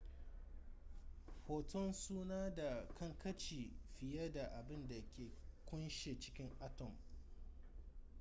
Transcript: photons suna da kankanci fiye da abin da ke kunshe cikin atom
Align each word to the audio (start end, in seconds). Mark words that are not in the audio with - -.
photons 1.43 1.99
suna 2.07 2.49
da 2.55 2.87
kankanci 2.93 3.71
fiye 3.97 4.31
da 4.31 4.47
abin 4.57 4.87
da 4.87 4.95
ke 5.13 5.31
kunshe 5.65 6.19
cikin 6.19 6.55
atom 6.59 6.93